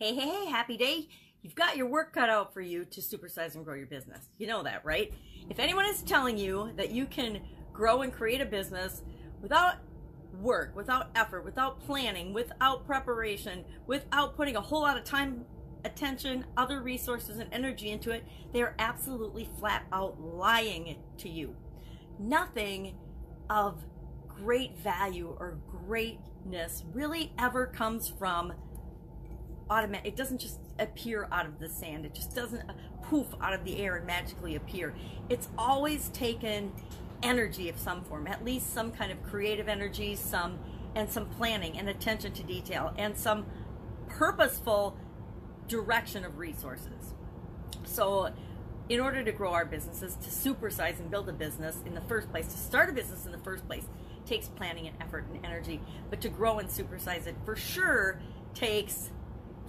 Hey, 0.00 0.14
hey, 0.14 0.28
hey, 0.28 0.46
happy 0.46 0.76
day. 0.76 1.08
You've 1.42 1.56
got 1.56 1.76
your 1.76 1.88
work 1.88 2.12
cut 2.12 2.28
out 2.30 2.54
for 2.54 2.60
you 2.60 2.84
to 2.84 3.00
supersize 3.00 3.56
and 3.56 3.64
grow 3.64 3.74
your 3.74 3.88
business. 3.88 4.28
You 4.38 4.46
know 4.46 4.62
that, 4.62 4.84
right? 4.84 5.12
If 5.50 5.58
anyone 5.58 5.86
is 5.86 6.02
telling 6.02 6.38
you 6.38 6.70
that 6.76 6.92
you 6.92 7.04
can 7.04 7.40
grow 7.72 8.02
and 8.02 8.12
create 8.12 8.40
a 8.40 8.44
business 8.44 9.02
without 9.42 9.78
work, 10.40 10.76
without 10.76 11.10
effort, 11.16 11.44
without 11.44 11.80
planning, 11.80 12.32
without 12.32 12.86
preparation, 12.86 13.64
without 13.88 14.36
putting 14.36 14.54
a 14.54 14.60
whole 14.60 14.82
lot 14.82 14.96
of 14.96 15.02
time, 15.02 15.44
attention, 15.84 16.44
other 16.56 16.80
resources, 16.80 17.40
and 17.40 17.52
energy 17.52 17.90
into 17.90 18.12
it, 18.12 18.24
they 18.52 18.62
are 18.62 18.76
absolutely 18.78 19.50
flat 19.58 19.84
out 19.92 20.20
lying 20.20 20.96
to 21.16 21.28
you. 21.28 21.56
Nothing 22.20 22.94
of 23.50 23.84
great 24.28 24.78
value 24.78 25.36
or 25.40 25.58
greatness 25.68 26.84
really 26.92 27.32
ever 27.36 27.66
comes 27.66 28.08
from 28.08 28.52
automatic. 29.70 30.06
It 30.06 30.16
doesn't 30.16 30.38
just 30.38 30.58
appear 30.78 31.28
out 31.32 31.46
of 31.46 31.58
the 31.58 31.68
sand. 31.68 32.04
It 32.04 32.14
just 32.14 32.34
doesn't 32.34 32.68
uh, 32.68 32.72
poof 33.02 33.26
out 33.40 33.52
of 33.52 33.64
the 33.64 33.78
air 33.78 33.96
and 33.96 34.06
magically 34.06 34.54
appear. 34.56 34.94
It's 35.28 35.48
always 35.56 36.08
taken 36.10 36.72
energy 37.22 37.68
of 37.68 37.78
some 37.78 38.02
form, 38.02 38.26
at 38.26 38.44
least 38.44 38.72
some 38.72 38.92
kind 38.92 39.10
of 39.10 39.22
creative 39.22 39.68
energy, 39.68 40.14
some 40.14 40.58
and 40.94 41.10
some 41.10 41.26
planning 41.26 41.78
and 41.78 41.88
attention 41.88 42.32
to 42.32 42.42
detail 42.42 42.94
and 42.96 43.16
some 43.16 43.46
purposeful 44.08 44.96
direction 45.68 46.24
of 46.24 46.38
resources. 46.38 47.14
So 47.84 48.32
in 48.88 49.00
order 49.00 49.22
to 49.22 49.32
grow 49.32 49.52
our 49.52 49.66
businesses, 49.66 50.14
to 50.16 50.30
supersize 50.30 50.98
and 50.98 51.10
build 51.10 51.28
a 51.28 51.32
business 51.32 51.76
in 51.84 51.94
the 51.94 52.00
first 52.02 52.30
place, 52.30 52.46
to 52.46 52.58
start 52.58 52.88
a 52.88 52.92
business 52.92 53.26
in 53.26 53.32
the 53.32 53.38
first 53.38 53.66
place, 53.66 53.84
takes 54.24 54.48
planning 54.48 54.86
and 54.86 54.96
effort 55.00 55.26
and 55.32 55.44
energy. 55.44 55.80
But 56.10 56.20
to 56.22 56.28
grow 56.28 56.58
and 56.58 56.68
supersize 56.68 57.26
it 57.26 57.36
for 57.44 57.54
sure 57.54 58.20
takes 58.54 59.10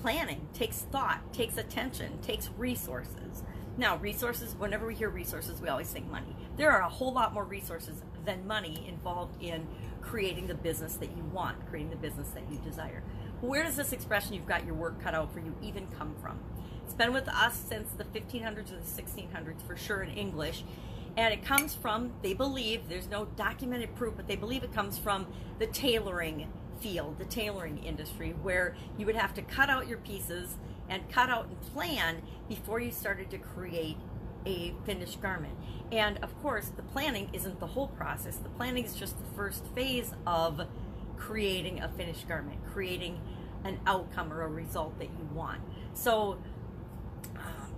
planning, 0.00 0.48
takes 0.54 0.82
thought, 0.82 1.32
takes 1.32 1.56
attention, 1.56 2.18
takes 2.20 2.50
resources. 2.56 3.42
Now, 3.76 3.96
resources, 3.96 4.54
whenever 4.58 4.86
we 4.86 4.94
hear 4.94 5.08
resources, 5.08 5.60
we 5.60 5.68
always 5.68 5.90
think 5.90 6.10
money. 6.10 6.34
There 6.56 6.70
are 6.70 6.80
a 6.80 6.88
whole 6.88 7.12
lot 7.12 7.32
more 7.32 7.44
resources 7.44 8.02
than 8.24 8.46
money 8.46 8.86
involved 8.88 9.40
in 9.42 9.68
creating 10.00 10.48
the 10.48 10.54
business 10.54 10.96
that 10.96 11.16
you 11.16 11.22
want, 11.24 11.64
creating 11.68 11.90
the 11.90 11.96
business 11.96 12.28
that 12.30 12.42
you 12.50 12.58
desire. 12.58 13.02
Where 13.40 13.62
does 13.62 13.76
this 13.76 13.92
expression, 13.92 14.34
you've 14.34 14.46
got 14.46 14.66
your 14.66 14.74
work 14.74 15.00
cut 15.00 15.14
out 15.14 15.32
for 15.32 15.38
you, 15.38 15.54
even 15.62 15.86
come 15.96 16.16
from? 16.20 16.40
It's 16.84 16.94
been 16.94 17.12
with 17.12 17.28
us 17.28 17.54
since 17.54 17.90
the 17.92 18.04
1500s 18.04 18.72
or 18.72 18.80
the 18.80 19.02
1600s, 19.02 19.62
for 19.66 19.76
sure, 19.76 20.02
in 20.02 20.10
English. 20.10 20.64
And 21.16 21.32
it 21.34 21.44
comes 21.44 21.74
from, 21.74 22.12
they 22.22 22.34
believe, 22.34 22.88
there's 22.88 23.08
no 23.08 23.26
documented 23.26 23.94
proof, 23.94 24.14
but 24.16 24.26
they 24.26 24.36
believe 24.36 24.64
it 24.64 24.72
comes 24.72 24.98
from 24.98 25.26
the 25.58 25.66
tailoring 25.66 26.50
field, 26.80 27.18
the 27.18 27.24
tailoring 27.24 27.82
industry, 27.84 28.34
where 28.42 28.76
you 28.96 29.06
would 29.06 29.16
have 29.16 29.34
to 29.34 29.42
cut 29.42 29.70
out 29.70 29.88
your 29.88 29.98
pieces 29.98 30.56
and 30.88 31.08
cut 31.10 31.28
out 31.28 31.46
and 31.46 31.60
plan 31.60 32.22
before 32.48 32.80
you 32.80 32.90
started 32.90 33.30
to 33.30 33.38
create 33.38 33.96
a 34.46 34.74
finished 34.86 35.20
garment. 35.20 35.54
And 35.92 36.18
of 36.18 36.40
course, 36.40 36.68
the 36.68 36.82
planning 36.82 37.28
isn't 37.32 37.60
the 37.60 37.66
whole 37.66 37.88
process. 37.88 38.36
The 38.36 38.48
planning 38.50 38.84
is 38.84 38.94
just 38.94 39.18
the 39.18 39.36
first 39.36 39.64
phase 39.74 40.12
of 40.26 40.62
creating 41.16 41.80
a 41.80 41.88
finished 41.88 42.28
garment, 42.28 42.58
creating 42.72 43.20
an 43.64 43.80
outcome 43.86 44.32
or 44.32 44.42
a 44.42 44.48
result 44.48 44.98
that 44.98 45.08
you 45.18 45.28
want. 45.34 45.60
So, 45.92 46.38
um, 47.36 47.74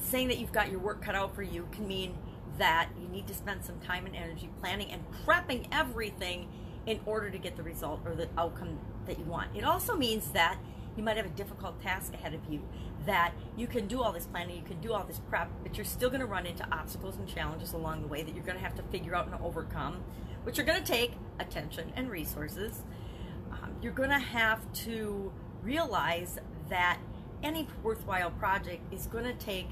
saying 0.00 0.28
that 0.28 0.38
you've 0.38 0.52
got 0.52 0.70
your 0.70 0.80
work 0.80 1.02
cut 1.02 1.14
out 1.14 1.34
for 1.34 1.42
you 1.42 1.68
can 1.70 1.86
mean 1.86 2.16
that 2.58 2.88
you 3.00 3.08
need 3.08 3.26
to 3.26 3.34
spend 3.34 3.64
some 3.64 3.78
time 3.80 4.06
and 4.06 4.16
energy 4.16 4.50
planning 4.60 4.90
and 4.90 5.02
prepping 5.26 5.66
everything 5.72 6.48
in 6.86 7.00
order 7.06 7.30
to 7.30 7.38
get 7.38 7.56
the 7.56 7.62
result 7.62 8.00
or 8.04 8.14
the 8.14 8.28
outcome 8.36 8.78
that 9.06 9.18
you 9.18 9.24
want. 9.24 9.48
It 9.56 9.64
also 9.64 9.96
means 9.96 10.30
that 10.32 10.58
you 10.96 11.02
might 11.02 11.16
have 11.16 11.26
a 11.26 11.30
difficult 11.30 11.80
task 11.80 12.12
ahead 12.12 12.34
of 12.34 12.40
you, 12.50 12.60
that 13.06 13.32
you 13.56 13.66
can 13.66 13.86
do 13.86 14.02
all 14.02 14.12
this 14.12 14.26
planning, 14.26 14.56
you 14.56 14.62
can 14.62 14.80
do 14.80 14.92
all 14.92 15.04
this 15.04 15.20
prep, 15.30 15.50
but 15.62 15.76
you're 15.76 15.84
still 15.84 16.10
going 16.10 16.20
to 16.20 16.26
run 16.26 16.46
into 16.46 16.66
obstacles 16.70 17.16
and 17.16 17.26
challenges 17.26 17.72
along 17.72 18.02
the 18.02 18.08
way 18.08 18.22
that 18.22 18.34
you're 18.34 18.44
going 18.44 18.58
to 18.58 18.62
have 18.62 18.74
to 18.74 18.82
figure 18.84 19.14
out 19.14 19.26
and 19.26 19.34
overcome, 19.42 20.02
which 20.44 20.58
are 20.58 20.64
going 20.64 20.82
to 20.82 20.92
take 20.92 21.12
attention 21.38 21.92
and 21.96 22.10
resources. 22.10 22.82
Um, 23.50 23.74
you're 23.80 23.92
going 23.92 24.10
to 24.10 24.18
have 24.18 24.70
to 24.84 25.32
realize 25.62 26.38
that 26.68 26.98
any 27.42 27.66
worthwhile 27.82 28.30
project 28.30 28.92
is 28.92 29.06
going 29.06 29.24
to 29.24 29.34
take 29.34 29.68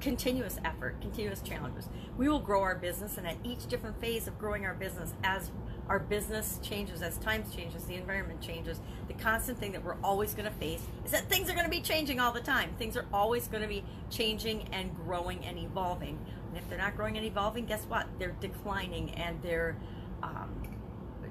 continuous 0.00 0.58
effort, 0.64 1.00
continuous 1.00 1.40
challenges. 1.40 1.88
We 2.16 2.28
will 2.28 2.38
grow 2.38 2.62
our 2.62 2.76
business, 2.76 3.18
and 3.18 3.26
at 3.26 3.36
each 3.42 3.66
different 3.66 4.00
phase 4.00 4.28
of 4.28 4.38
growing 4.38 4.64
our 4.64 4.74
business, 4.74 5.12
as 5.24 5.50
our 5.88 5.98
business 5.98 6.58
changes, 6.62 7.02
as 7.02 7.16
times 7.18 7.54
changes, 7.54 7.84
the 7.84 7.94
environment 7.94 8.40
changes, 8.40 8.80
the 9.06 9.14
constant 9.14 9.58
thing 9.58 9.72
that 9.72 9.82
we're 9.82 9.96
always 10.04 10.34
going 10.34 10.44
to 10.44 10.54
face 10.58 10.82
is 11.04 11.12
that 11.12 11.28
things 11.28 11.48
are 11.48 11.54
going 11.54 11.64
to 11.64 11.70
be 11.70 11.80
changing 11.80 12.20
all 12.20 12.32
the 12.32 12.40
time. 12.40 12.70
Things 12.78 12.96
are 12.96 13.06
always 13.12 13.48
going 13.48 13.62
to 13.62 13.68
be 13.68 13.82
changing 14.10 14.68
and 14.72 14.94
growing 14.94 15.44
and 15.44 15.58
evolving. 15.58 16.18
And 16.48 16.56
if 16.56 16.68
they're 16.68 16.78
not 16.78 16.96
growing 16.96 17.16
and 17.16 17.24
evolving, 17.24 17.64
guess 17.64 17.84
what? 17.84 18.06
They're 18.18 18.36
declining 18.40 19.12
and 19.14 19.40
they're 19.42 19.76
um, 20.22 20.62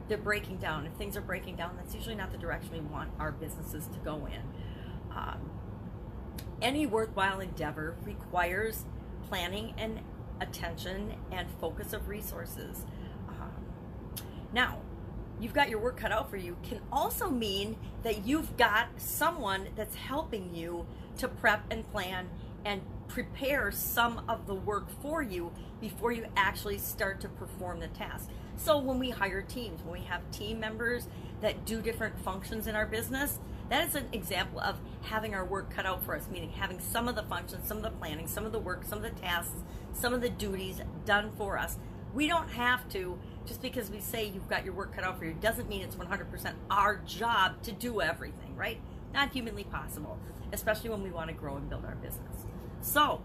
they're 0.08 0.18
breaking 0.18 0.58
down. 0.58 0.86
If 0.86 0.94
things 0.94 1.18
are 1.18 1.22
breaking 1.22 1.58
down, 1.58 1.76
that's 1.76 1.94
usually 1.94 2.16
not 2.16 2.32
the 2.32 2.38
direction 2.38 2.72
we 2.72 2.80
want 2.80 3.12
our 3.20 3.32
businesses 3.32 3.88
to 3.88 4.00
go 4.00 4.26
in. 4.26 4.42
Um, 5.16 5.52
any 6.62 6.86
worthwhile 6.86 7.42
endeavor 7.42 7.96
requires 8.04 8.86
planning 9.28 9.74
and 9.78 10.00
attention 10.40 11.16
and 11.32 11.50
focus 11.60 11.94
of 11.94 12.08
resources. 12.08 12.86
Now, 14.54 14.80
you've 15.40 15.54
got 15.54 15.70
your 15.70 15.80
work 15.80 15.98
cut 15.98 16.12
out 16.12 16.30
for 16.30 16.38
you 16.38 16.58
can 16.64 16.80
also 16.92 17.30
mean 17.30 17.78
that 18.04 18.26
you've 18.26 18.58
got 18.58 18.88
someone 18.98 19.70
that's 19.76 19.96
helping 19.96 20.54
you 20.56 20.86
to 21.18 21.28
prep 21.28 21.66
and 21.72 21.90
plan 21.92 22.30
and 22.66 22.82
prepare 23.08 23.72
some 23.72 24.22
of 24.28 24.48
the 24.48 24.54
work 24.54 24.88
for 25.02 25.22
you 25.22 25.52
before 25.80 26.12
you 26.12 26.26
actually 26.36 26.78
start 26.78 27.22
to 27.22 27.30
perform 27.30 27.80
the 27.80 27.88
task. 27.88 28.30
So 28.58 28.80
when 28.80 29.00
we 29.00 29.12
hire 29.12 29.42
teams, 29.42 29.82
when 29.84 30.02
we 30.02 30.06
have 30.08 30.30
team 30.32 30.60
members 30.60 31.08
that 31.42 31.66
do 31.66 31.82
different 31.82 32.20
functions 32.20 32.68
in 32.68 32.76
our 32.76 32.86
business, 32.86 33.40
that 33.70 33.88
is 33.88 33.96
an 33.96 34.08
example 34.12 34.60
of 34.60 34.78
having 35.02 35.36
our 35.36 35.46
work 35.46 35.70
cut 35.70 35.86
out 35.86 36.04
for 36.04 36.16
us, 36.16 36.28
meaning 36.32 36.50
having 36.50 36.80
some 36.80 37.08
of 37.08 37.16
the 37.16 37.24
functions, 37.24 37.68
some 37.68 37.78
of 37.78 37.84
the 37.84 37.92
planning, 37.92 38.28
some 38.28 38.46
of 38.46 38.52
the 38.52 38.60
work, 38.60 38.84
some 38.84 38.98
of 38.98 39.04
the 39.04 39.22
tasks, 39.22 39.62
some 39.94 40.14
of 40.14 40.22
the 40.22 40.30
duties 40.30 40.82
done 41.06 41.32
for 41.38 41.58
us. 41.58 41.78
We 42.14 42.28
don't 42.28 42.50
have 42.50 42.90
to 42.90 43.20
just 43.48 43.62
because 43.62 43.90
we 43.90 44.00
say 44.00 44.26
you've 44.26 44.48
got 44.50 44.66
your 44.66 44.74
work 44.74 44.94
cut 44.94 45.04
out 45.04 45.18
for 45.18 45.26
you 45.26 45.34
doesn't 45.40 45.70
mean 45.70 45.82
it's 45.82 45.96
100% 45.96 46.54
our 46.70 46.98
job 47.06 47.62
to 47.64 47.72
do 47.72 48.02
everything, 48.02 48.56
right? 48.56 48.80
Not 49.14 49.32
humanly 49.32 49.64
possible, 49.64 50.20
especially 50.52 50.90
when 50.90 51.02
we 51.02 51.10
want 51.10 51.30
to 51.30 51.34
grow 51.34 51.56
and 51.56 51.70
build 51.70 51.86
our 51.86 51.96
business. 51.96 52.46
So, 52.82 53.22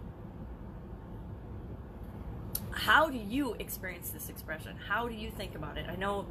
how 2.71 3.09
do 3.09 3.17
you 3.17 3.53
experience 3.59 4.09
this 4.09 4.29
expression? 4.29 4.75
How 4.87 5.07
do 5.07 5.13
you 5.13 5.29
think 5.29 5.55
about 5.55 5.77
it? 5.77 5.85
I 5.87 5.95
know 5.95 6.25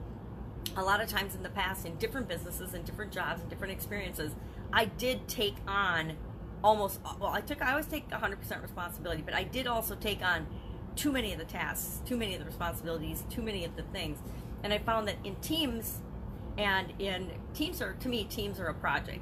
a 0.76 0.82
lot 0.82 1.00
of 1.00 1.09
times 1.09 1.34
in 1.34 1.42
the 1.42 1.50
past, 1.50 1.86
in 1.86 1.97
different 1.97 2.28
businesses 2.28 2.74
and 2.74 2.84
different 2.84 3.12
jobs 3.12 3.42
and 3.42 3.50
different 3.50 3.72
experiences, 3.72 4.32
I 4.72 4.86
did 4.86 5.28
take 5.28 5.56
on 5.69 6.16
almost 6.62 7.00
well 7.19 7.32
i 7.32 7.41
took 7.41 7.60
i 7.60 7.70
always 7.70 7.86
take 7.86 8.09
100% 8.10 8.62
responsibility 8.62 9.22
but 9.22 9.34
i 9.34 9.42
did 9.42 9.66
also 9.66 9.94
take 9.97 10.22
on 10.22 10.47
too 10.97 11.12
many 11.12 11.32
of 11.32 11.38
the 11.38 11.44
tasks, 11.44 12.00
too 12.06 12.16
many 12.16 12.34
of 12.34 12.41
the 12.41 12.47
responsibilities, 12.47 13.25
too 13.30 13.42
many 13.42 13.64
of 13.64 13.76
the 13.76 13.82
things. 13.84 14.19
And 14.62 14.72
I 14.72 14.78
found 14.78 15.08
that 15.08 15.16
in 15.25 15.36
teams 15.36 16.00
and 16.58 16.92
in 16.98 17.30
teams 17.54 17.80
are, 17.80 17.94
to 17.94 18.08
me, 18.08 18.25
teams 18.25 18.60
are 18.60 18.66
a 18.66 18.75
project. 18.75 19.20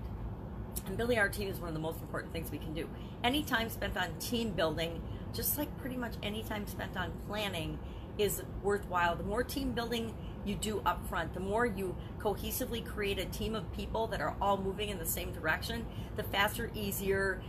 And 0.87 0.97
building 0.97 1.19
our 1.19 1.29
team 1.29 1.49
is 1.49 1.59
one 1.59 1.69
of 1.69 1.75
the 1.75 1.81
most 1.81 2.01
important 2.01 2.33
things 2.33 2.51
we 2.51 2.59
can 2.59 2.75
do. 2.75 2.89
Any 3.23 3.43
time 3.43 3.69
spent 3.69 3.97
on 3.97 4.15
team 4.19 4.51
building, 4.51 5.03
just 5.33 5.59
like 5.59 5.77
pretty 5.79 5.97
much 5.97 6.15
any 6.23 6.43
time 6.43 6.67
spent 6.67 6.97
on 6.97 7.13
planning, 7.27 7.79
is 8.19 8.43
worthwhile. 8.63 9.17
The 9.17 9.25
more 9.25 9.43
team 9.43 9.73
building 9.73 10.15
you 10.45 10.55
do 10.55 10.83
up 10.85 11.07
front, 11.09 11.35
the 11.35 11.41
more 11.41 11.67
you 11.67 11.95
cohesively 12.19 12.85
create 12.85 13.19
a 13.19 13.25
team 13.27 13.55
of 13.55 13.71
people 13.73 14.07
that 14.09 14.21
are 14.21 14.37
all 14.41 14.57
moving 14.57 14.89
in 14.89 14.99
the 14.99 15.07
same 15.07 15.33
direction, 15.33 15.87
the 16.17 16.23
faster, 16.25 16.71
easier, 16.75 17.41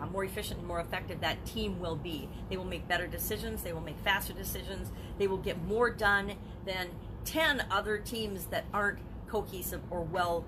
uh, 0.00 0.06
more 0.06 0.24
efficient 0.24 0.58
and 0.58 0.68
more 0.68 0.80
effective 0.80 1.20
that 1.20 1.44
team 1.44 1.80
will 1.80 1.96
be. 1.96 2.28
They 2.48 2.56
will 2.56 2.64
make 2.64 2.86
better 2.88 3.06
decisions, 3.06 3.62
they 3.62 3.72
will 3.72 3.80
make 3.80 3.98
faster 3.98 4.32
decisions, 4.32 4.90
they 5.18 5.26
will 5.26 5.38
get 5.38 5.62
more 5.64 5.90
done 5.90 6.34
than 6.64 6.88
10 7.24 7.66
other 7.70 7.98
teams 7.98 8.46
that 8.46 8.64
aren't 8.72 8.98
cohesive 9.28 9.80
or 9.90 10.02
well 10.02 10.44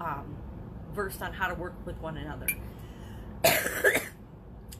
um, 0.00 0.36
versed 0.94 1.22
on 1.22 1.32
how 1.32 1.48
to 1.48 1.54
work 1.54 1.74
with 1.84 2.00
one 2.00 2.16
another. 2.16 2.46
I 3.44 4.00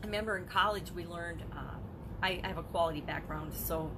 remember 0.05 0.37
in 0.37 0.47
college 0.47 0.93
we 0.93 1.07
learned, 1.07 1.43
uh, 1.53 1.75
I, 2.23 2.41
I 2.43 2.49
have 2.49 2.59
a 2.59 2.63
quality 2.63 3.01
background, 3.01 3.53
so 3.55 3.91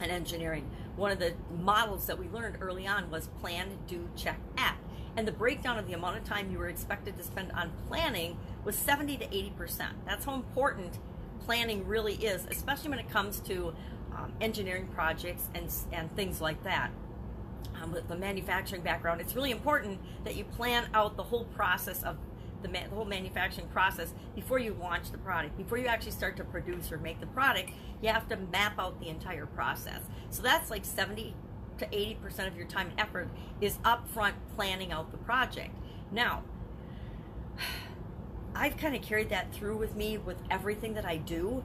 in 0.00 0.10
engineering, 0.10 0.68
one 0.96 1.10
of 1.10 1.18
the 1.18 1.34
models 1.60 2.06
that 2.06 2.18
we 2.18 2.28
learned 2.28 2.58
early 2.60 2.86
on 2.86 3.10
was 3.10 3.28
plan, 3.40 3.78
do, 3.86 4.08
check, 4.16 4.38
act. 4.56 4.82
And 5.16 5.28
the 5.28 5.32
breakdown 5.32 5.78
of 5.78 5.86
the 5.86 5.94
amount 5.94 6.16
of 6.18 6.24
time 6.24 6.50
you 6.50 6.58
were 6.58 6.68
expected 6.68 7.16
to 7.18 7.24
spend 7.24 7.52
on 7.52 7.72
planning 7.88 8.38
was 8.64 8.76
70 8.76 9.18
to 9.18 9.26
80%. 9.26 9.88
That's 10.06 10.24
how 10.24 10.34
important 10.34 10.98
planning 11.40 11.86
really 11.86 12.14
is, 12.14 12.46
especially 12.50 12.90
when 12.90 12.98
it 13.00 13.10
comes 13.10 13.40
to 13.40 13.74
um, 14.16 14.32
engineering 14.40 14.88
projects 14.94 15.48
and, 15.54 15.70
and 15.92 16.14
things 16.16 16.40
like 16.40 16.62
that. 16.64 16.90
um, 17.82 17.92
with 17.92 18.08
the 18.08 18.16
manufacturing 18.16 18.82
background, 18.82 19.20
it's 19.20 19.34
really 19.34 19.50
important 19.50 20.00
that 20.24 20.36
you 20.36 20.44
plan 20.44 20.88
out 20.94 21.16
the 21.16 21.22
whole 21.22 21.44
process 21.46 22.02
of 22.02 22.16
the, 22.62 22.68
ma- 22.68 22.86
the 22.88 22.94
whole 22.94 23.04
manufacturing 23.04 23.68
process 23.68 24.14
before 24.34 24.58
you 24.58 24.76
launch 24.80 25.10
the 25.10 25.18
product. 25.18 25.56
Before 25.56 25.78
you 25.78 25.86
actually 25.86 26.12
start 26.12 26.36
to 26.38 26.44
produce 26.44 26.92
or 26.92 26.98
make 26.98 27.20
the 27.20 27.26
product, 27.28 27.70
you 28.02 28.08
have 28.10 28.28
to 28.28 28.36
map 28.36 28.78
out 28.78 29.00
the 29.00 29.08
entire 29.08 29.46
process. 29.46 30.02
So 30.30 30.42
that's 30.42 30.70
like 30.70 30.84
70 30.84 31.34
to 31.82 31.88
80% 31.88 32.46
of 32.46 32.56
your 32.56 32.66
time 32.66 32.90
and 32.90 33.00
effort 33.00 33.28
is 33.60 33.78
upfront 33.78 34.34
planning 34.56 34.92
out 34.92 35.10
the 35.10 35.18
project. 35.18 35.76
Now, 36.10 36.42
I've 38.54 38.76
kind 38.76 38.94
of 38.94 39.02
carried 39.02 39.30
that 39.30 39.52
through 39.52 39.76
with 39.76 39.96
me 39.96 40.18
with 40.18 40.38
everything 40.50 40.94
that 40.94 41.04
I 41.04 41.16
do 41.16 41.64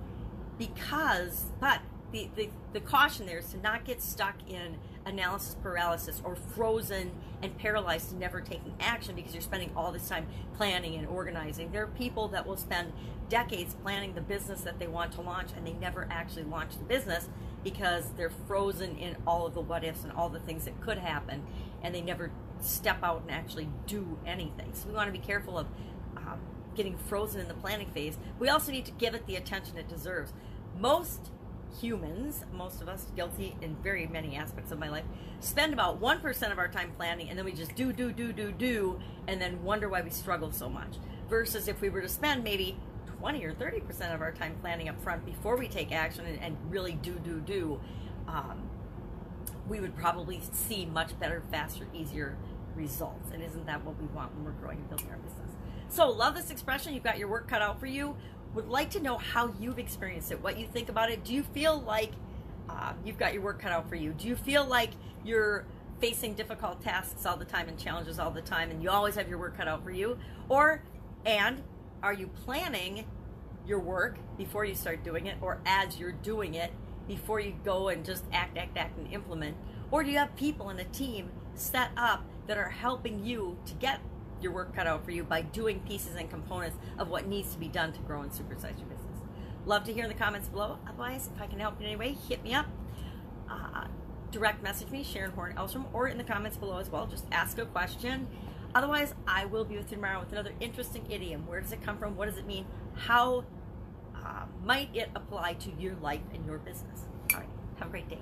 because, 0.57 1.45
but 1.59 1.81
the, 2.11 2.29
the, 2.35 2.49
the 2.73 2.79
caution 2.79 3.25
there 3.25 3.39
is 3.39 3.51
to 3.51 3.57
not 3.57 3.85
get 3.85 4.01
stuck 4.01 4.35
in 4.47 4.77
analysis 5.05 5.55
paralysis 5.61 6.21
or 6.23 6.35
frozen 6.35 7.11
and 7.41 7.57
paralyzed 7.57 8.11
and 8.11 8.19
never 8.19 8.41
taking 8.41 8.73
action 8.79 9.15
because 9.15 9.33
you're 9.33 9.41
spending 9.41 9.71
all 9.75 9.91
this 9.91 10.07
time 10.07 10.27
planning 10.55 10.95
and 10.95 11.07
organizing. 11.07 11.71
There 11.71 11.83
are 11.83 11.87
people 11.87 12.27
that 12.29 12.45
will 12.45 12.57
spend 12.57 12.91
decades 13.29 13.75
planning 13.83 14.13
the 14.13 14.21
business 14.21 14.61
that 14.61 14.79
they 14.79 14.87
want 14.87 15.11
to 15.13 15.21
launch 15.21 15.49
and 15.55 15.65
they 15.65 15.73
never 15.73 16.07
actually 16.09 16.43
launch 16.43 16.77
the 16.77 16.83
business 16.83 17.29
because 17.63 18.11
they're 18.15 18.31
frozen 18.47 18.97
in 18.97 19.15
all 19.25 19.45
of 19.45 19.53
the 19.53 19.61
what 19.61 19.83
ifs 19.83 20.03
and 20.03 20.11
all 20.13 20.29
the 20.29 20.39
things 20.39 20.65
that 20.65 20.79
could 20.81 20.97
happen 20.97 21.45
and 21.81 21.93
they 21.93 22.01
never 22.01 22.31
step 22.61 23.03
out 23.03 23.21
and 23.21 23.31
actually 23.31 23.69
do 23.85 24.17
anything. 24.25 24.69
So 24.73 24.87
we 24.87 24.93
want 24.93 25.07
to 25.07 25.17
be 25.17 25.25
careful 25.25 25.57
of 25.57 25.67
um, 26.15 26.39
getting 26.75 26.97
frozen 26.97 27.41
in 27.41 27.47
the 27.47 27.53
planning 27.53 27.89
phase. 27.91 28.17
We 28.39 28.49
also 28.49 28.71
need 28.71 28.85
to 28.85 28.91
give 28.91 29.13
it 29.13 29.25
the 29.25 29.35
attention 29.35 29.77
it 29.77 29.87
deserves. 29.87 30.33
Most 30.77 31.31
humans, 31.79 32.43
most 32.53 32.81
of 32.81 32.87
us 32.87 33.07
guilty 33.15 33.55
in 33.61 33.75
very 33.77 34.07
many 34.07 34.35
aspects 34.35 34.71
of 34.71 34.79
my 34.79 34.89
life, 34.89 35.05
spend 35.39 35.73
about 35.73 36.01
1% 36.01 36.51
of 36.51 36.57
our 36.57 36.67
time 36.67 36.91
planning 36.97 37.29
and 37.29 37.37
then 37.37 37.45
we 37.45 37.51
just 37.51 37.75
do, 37.75 37.93
do, 37.93 38.11
do, 38.11 38.31
do, 38.33 38.51
do, 38.51 38.99
and 39.27 39.41
then 39.41 39.63
wonder 39.63 39.89
why 39.89 40.01
we 40.01 40.09
struggle 40.09 40.51
so 40.51 40.69
much. 40.69 40.95
Versus 41.29 41.67
if 41.67 41.81
we 41.81 41.89
were 41.89 42.01
to 42.01 42.09
spend 42.09 42.43
maybe 42.43 42.77
20 43.19 43.43
or 43.45 43.53
30% 43.53 44.13
of 44.13 44.21
our 44.21 44.31
time 44.31 44.55
planning 44.61 44.89
up 44.89 45.01
front 45.01 45.25
before 45.25 45.57
we 45.57 45.67
take 45.67 45.91
action 45.91 46.25
and, 46.25 46.41
and 46.41 46.57
really 46.69 46.93
do, 46.93 47.13
do, 47.13 47.39
do, 47.41 47.79
um, 48.27 48.69
we 49.67 49.79
would 49.79 49.95
probably 49.95 50.41
see 50.51 50.85
much 50.85 51.19
better, 51.19 51.43
faster, 51.51 51.87
easier 51.93 52.37
results. 52.75 53.31
And 53.31 53.43
isn't 53.43 53.65
that 53.65 53.83
what 53.83 53.99
we 53.99 54.07
want 54.07 54.33
when 54.35 54.45
we're 54.45 54.51
growing 54.51 54.77
and 54.77 54.89
building 54.89 55.09
our 55.09 55.17
business? 55.17 55.51
So, 55.89 56.09
love 56.09 56.35
this 56.35 56.51
expression. 56.51 56.93
You've 56.93 57.03
got 57.03 57.17
your 57.17 57.29
work 57.29 57.47
cut 57.47 57.61
out 57.61 57.79
for 57.79 57.85
you 57.85 58.15
would 58.57 58.69
like 58.69 58.89
to 58.89 58.99
know 58.99 59.19
how 59.19 59.53
you've 59.59 59.77
experienced 59.77 60.31
it, 60.31 60.41
what 60.41 60.57
you 60.57 60.65
think 60.65 60.89
about 60.89 61.11
it. 61.11 61.23
Do 61.23 61.31
you 61.31 61.43
feel 61.43 61.79
like 61.81 62.11
uh, 62.67 62.93
you've 63.05 63.19
got 63.19 63.33
your 63.33 63.43
work 63.43 63.61
cut 63.61 63.71
out 63.71 63.87
for 63.87 63.95
you? 63.95 64.13
Do 64.13 64.27
you 64.27 64.35
feel 64.35 64.65
like 64.65 64.89
you're 65.23 65.63
facing 66.01 66.33
difficult 66.33 66.81
tasks 66.81 67.23
all 67.27 67.37
the 67.37 67.45
time 67.45 67.69
and 67.69 67.77
challenges 67.77 68.17
all 68.17 68.31
the 68.31 68.41
time 68.41 68.71
and 68.71 68.81
you 68.81 68.89
always 68.89 69.13
have 69.13 69.29
your 69.29 69.37
work 69.37 69.55
cut 69.55 69.67
out 69.67 69.83
for 69.83 69.91
you? 69.91 70.17
Or, 70.49 70.81
and 71.23 71.61
are 72.01 72.13
you 72.13 72.29
planning 72.29 73.05
your 73.67 73.77
work 73.77 74.17
before 74.39 74.65
you 74.65 74.73
start 74.73 75.03
doing 75.03 75.27
it 75.27 75.37
or 75.39 75.61
as 75.67 75.99
you're 75.99 76.11
doing 76.11 76.55
it 76.55 76.73
before 77.07 77.39
you 77.39 77.53
go 77.63 77.89
and 77.89 78.03
just 78.03 78.23
act, 78.33 78.57
act, 78.57 78.75
act 78.75 78.97
and 78.97 79.13
implement? 79.13 79.55
Or 79.91 80.03
do 80.03 80.09
you 80.09 80.17
have 80.17 80.35
people 80.35 80.71
in 80.71 80.79
a 80.79 80.85
team 80.85 81.29
set 81.53 81.91
up 81.95 82.25
that 82.47 82.57
are 82.57 82.69
helping 82.69 83.23
you 83.23 83.59
to 83.67 83.75
get 83.75 83.99
your 84.41 84.51
work 84.51 84.75
cut 84.75 84.87
out 84.87 85.03
for 85.03 85.11
you 85.11 85.23
by 85.23 85.41
doing 85.41 85.79
pieces 85.81 86.15
and 86.15 86.29
components 86.29 86.77
of 86.97 87.09
what 87.09 87.27
needs 87.27 87.53
to 87.53 87.59
be 87.59 87.67
done 87.67 87.93
to 87.93 87.99
grow 88.01 88.21
and 88.21 88.31
supersize 88.31 88.77
your 88.77 88.87
business. 88.87 89.17
Love 89.65 89.83
to 89.83 89.93
hear 89.93 90.03
in 90.03 90.09
the 90.09 90.15
comments 90.15 90.47
below. 90.47 90.77
Otherwise, 90.87 91.29
if 91.35 91.41
I 91.41 91.47
can 91.47 91.59
help 91.59 91.79
in 91.79 91.85
any 91.85 91.95
way, 91.95 92.15
hit 92.27 92.43
me 92.43 92.53
up. 92.53 92.67
Uh, 93.49 93.87
direct 94.31 94.63
message 94.63 94.89
me, 94.89 95.03
Sharon 95.03 95.31
Horn 95.31 95.53
Elstrom, 95.55 95.85
or 95.93 96.07
in 96.07 96.17
the 96.17 96.23
comments 96.23 96.57
below 96.57 96.77
as 96.77 96.89
well. 96.89 97.05
Just 97.05 97.25
ask 97.31 97.57
a 97.57 97.65
question. 97.65 98.27
Otherwise, 98.73 99.13
I 99.27 99.45
will 99.45 99.65
be 99.65 99.77
with 99.77 99.89
you 99.89 99.97
tomorrow 99.97 100.19
with 100.19 100.31
another 100.31 100.53
interesting 100.59 101.05
idiom. 101.09 101.47
Where 101.47 101.61
does 101.61 101.71
it 101.71 101.81
come 101.81 101.97
from? 101.97 102.15
What 102.15 102.29
does 102.29 102.37
it 102.37 102.45
mean? 102.45 102.65
How 102.95 103.45
uh, 104.15 104.45
might 104.63 104.95
it 104.95 105.09
apply 105.15 105.53
to 105.53 105.71
your 105.79 105.95
life 105.95 106.21
and 106.33 106.45
your 106.45 106.59
business? 106.59 107.05
All 107.33 107.39
right. 107.39 107.49
Have 107.77 107.87
a 107.87 107.91
great 107.91 108.09
day. 108.09 108.21